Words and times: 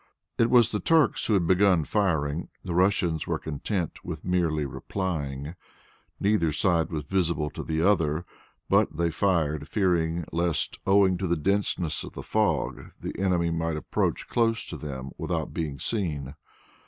It 0.39 0.49
was 0.49 0.71
the 0.71 0.79
Turks 0.79 1.27
who 1.27 1.35
had 1.35 1.45
begun 1.45 1.83
firing; 1.83 2.49
the 2.63 2.73
Russians 2.73 3.27
were 3.27 3.37
content 3.37 4.03
with 4.03 4.25
merely 4.25 4.65
replying. 4.65 5.53
Neither 6.19 6.51
side 6.51 6.89
was 6.89 7.03
visible 7.03 7.51
to 7.51 7.61
the 7.61 7.83
other, 7.83 8.25
but 8.67 8.97
they 8.97 9.11
fired, 9.11 9.67
fearing 9.67 10.25
lest, 10.31 10.79
owing 10.87 11.19
to 11.19 11.27
the 11.27 11.37
denseness 11.37 12.03
of 12.03 12.13
the 12.13 12.23
fog, 12.23 12.93
the 12.99 13.13
enemy 13.19 13.51
might 13.51 13.77
approach 13.77 14.27
close 14.27 14.67
to 14.69 14.75
them 14.77 15.11
without 15.19 15.53
being 15.53 15.77
seen. 15.77 16.33